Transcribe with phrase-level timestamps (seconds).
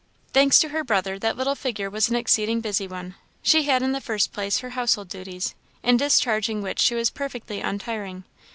[0.33, 3.13] Thanks to her brother, that little figure was an exceeding busy one.
[3.43, 7.61] She had in the first place her household duties, in discharging which she was perfectly
[7.61, 8.23] untiring.